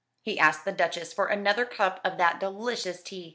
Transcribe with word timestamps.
He 0.23 0.39
asked 0.39 0.65
the 0.65 0.71
Duchess 0.71 1.13
for 1.13 1.27
another 1.27 1.63
cup 1.63 2.01
of 2.03 2.17
that 2.17 2.39
delicious 2.39 3.03
tea. 3.03 3.29